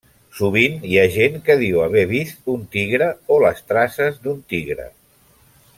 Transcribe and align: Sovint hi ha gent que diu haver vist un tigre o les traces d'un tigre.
Sovint 0.35 0.77
hi 0.91 0.95
ha 0.99 1.03
gent 1.15 1.35
que 1.49 1.57
diu 1.59 1.83
haver 1.83 2.05
vist 2.13 2.51
un 2.55 2.65
tigre 2.77 3.11
o 3.35 3.37
les 3.45 3.65
traces 3.73 4.19
d'un 4.25 4.41
tigre. 4.55 4.89